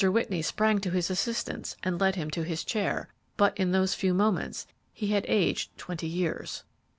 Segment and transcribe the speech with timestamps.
[0.03, 4.15] Whitney sprang to his assistance and led him to his chair, but in those few
[4.15, 6.63] moments he had aged twenty years.